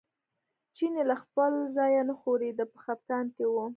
چینی 0.75 1.03
له 1.09 1.15
خپل 1.23 1.51
ځایه 1.77 2.01
نه 2.09 2.13
ښورېده 2.19 2.65
په 2.71 2.77
خپګان 2.83 3.25
کې 3.35 3.45
و. 3.47 3.55